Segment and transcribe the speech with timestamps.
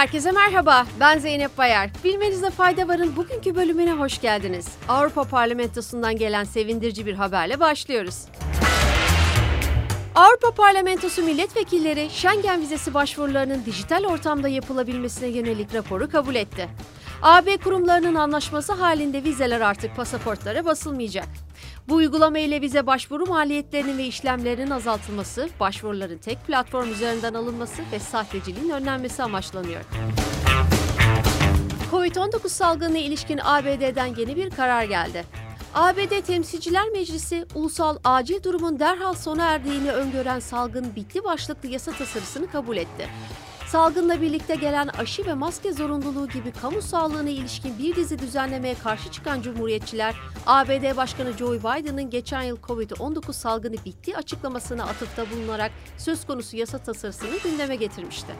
[0.00, 1.90] Herkese merhaba, ben Zeynep Bayar.
[2.04, 4.68] Bilmenizde fayda varın bugünkü bölümüne hoş geldiniz.
[4.88, 8.24] Avrupa Parlamentosu'ndan gelen sevindirici bir haberle başlıyoruz.
[10.14, 16.68] Avrupa Parlamentosu milletvekilleri Schengen vizesi başvurularının dijital ortamda yapılabilmesine yönelik raporu kabul etti.
[17.22, 21.28] AB kurumlarının anlaşması halinde vizeler artık pasaportlara basılmayacak.
[21.90, 27.98] Bu uygulama ile vize başvuru maliyetlerinin ve işlemlerinin azaltılması, başvuruların tek platform üzerinden alınması ve
[27.98, 29.80] sahteciliğin önlenmesi amaçlanıyor.
[31.90, 35.24] Covid-19 salgınına ilişkin ABD'den yeni bir karar geldi.
[35.74, 42.50] ABD Temsilciler Meclisi, ulusal acil durumun derhal sona erdiğini öngören salgın bitti başlıklı yasa tasarısını
[42.50, 43.08] kabul etti.
[43.70, 49.10] Salgınla birlikte gelen aşı ve maske zorunluluğu gibi kamu sağlığına ilişkin bir dizi düzenlemeye karşı
[49.10, 50.14] çıkan cumhuriyetçiler,
[50.46, 56.78] ABD Başkanı Joe Biden'ın geçen yıl COVID-19 salgını bitti açıklamasına atıfta bulunarak söz konusu yasa
[56.78, 58.32] tasarısını gündeme getirmişti.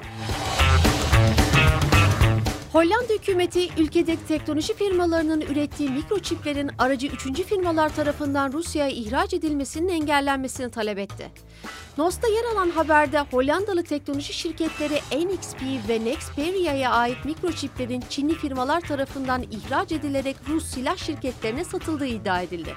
[2.73, 10.71] Hollanda hükümeti ülkedeki teknoloji firmalarının ürettiği mikroçiplerin aracı üçüncü firmalar tarafından Rusya'ya ihraç edilmesinin engellenmesini
[10.71, 11.31] talep etti.
[11.99, 19.43] NOS'ta yer alan haberde Hollandalı teknoloji şirketleri NXP ve Nexperia'ya ait mikroçiplerin Çinli firmalar tarafından
[19.43, 22.75] ihraç edilerek Rus silah şirketlerine satıldığı iddia edildi.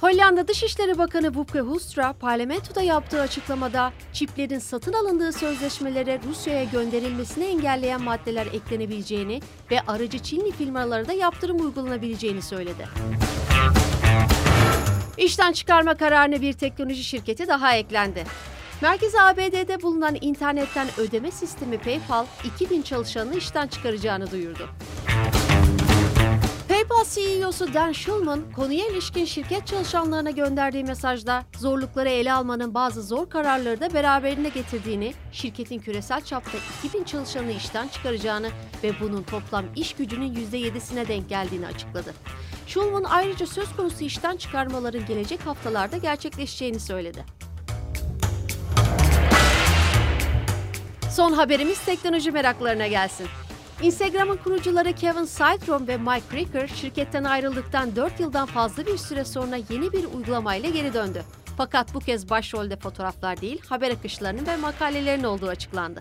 [0.00, 8.02] Hollanda Dışişleri Bakanı Wopke Hoekstra parlamentoda yaptığı açıklamada çiplerin satın alındığı sözleşmelere Rusya'ya gönderilmesini engelleyen
[8.02, 12.88] maddeler eklenebileceğini ve aracı Çinli firmalara da yaptırım uygulanabileceğini söyledi.
[15.16, 18.24] İşten çıkarma kararına bir teknoloji şirketi daha eklendi.
[18.82, 24.68] Merkezi ABD'de bulunan internetten ödeme sistemi PayPal 2000 çalışanını işten çıkaracağını duyurdu.
[27.60, 33.80] CEO'su Dan Schulman, konuya ilişkin şirket çalışanlarına gönderdiği mesajda zorlukları ele almanın bazı zor kararları
[33.80, 38.50] da beraberinde getirdiğini, şirketin küresel çapta 2000 çalışanı işten çıkaracağını
[38.82, 42.14] ve bunun toplam iş gücünün %7'sine denk geldiğini açıkladı.
[42.66, 47.24] Schulman ayrıca söz konusu işten çıkarmaların gelecek haftalarda gerçekleşeceğini söyledi.
[51.10, 53.26] Son haberimiz teknoloji meraklarına gelsin.
[53.82, 59.56] Instagram'ın kurucuları Kevin Systrom ve Mike Krieger şirketten ayrıldıktan 4 yıldan fazla bir süre sonra
[59.56, 61.22] yeni bir uygulamayla geri döndü.
[61.56, 66.00] Fakat bu kez başrolde fotoğraflar değil, haber akışlarının ve makalelerin olduğu açıklandı.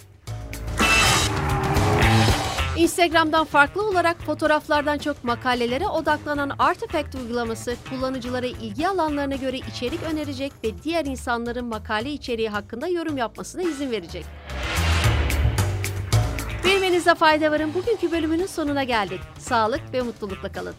[2.77, 10.53] Instagram'dan farklı olarak fotoğraflardan çok makalelere odaklanan Artifact uygulaması kullanıcılara ilgi alanlarına göre içerik önerecek
[10.63, 14.25] ve diğer insanların makale içeriği hakkında yorum yapmasına izin verecek.
[16.65, 19.19] Bilmenizde fayda varın bugünkü bölümünün sonuna geldik.
[19.39, 20.75] Sağlık ve mutlulukla kalın.